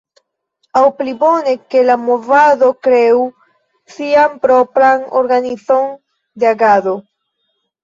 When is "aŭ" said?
0.79-0.81